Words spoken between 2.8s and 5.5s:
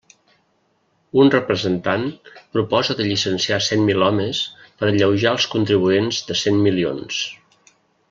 de llicenciar cent mil homes per alleujar els